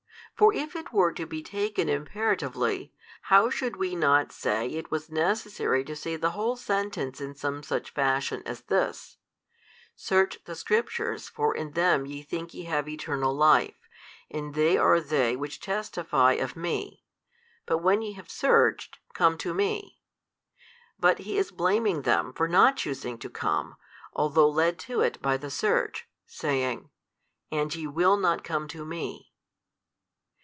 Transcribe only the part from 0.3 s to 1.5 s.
For if it were to be